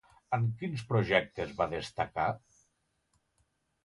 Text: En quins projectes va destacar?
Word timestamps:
En 0.35 0.45
quins 0.61 0.85
projectes 0.91 1.51
va 1.59 1.67
destacar? 1.73 2.25